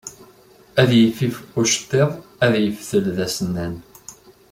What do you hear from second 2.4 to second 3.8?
ad yeftel d asennan